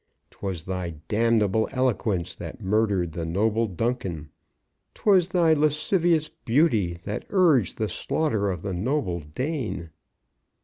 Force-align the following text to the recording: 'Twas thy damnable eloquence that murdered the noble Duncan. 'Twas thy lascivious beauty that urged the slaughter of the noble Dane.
'Twas 0.31 0.63
thy 0.63 0.95
damnable 1.07 1.69
eloquence 1.71 2.33
that 2.33 2.59
murdered 2.59 3.11
the 3.11 3.23
noble 3.23 3.67
Duncan. 3.67 4.31
'Twas 4.95 5.27
thy 5.27 5.53
lascivious 5.53 6.27
beauty 6.27 6.95
that 7.03 7.23
urged 7.29 7.77
the 7.77 7.87
slaughter 7.87 8.49
of 8.49 8.63
the 8.63 8.73
noble 8.73 9.19
Dane. 9.19 9.91